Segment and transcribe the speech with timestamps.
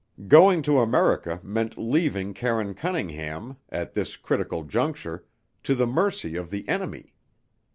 [0.27, 5.25] Going to America meant leaving Karine Cunningham, at this critical juncture,
[5.61, 7.13] to the mercy of the enemy.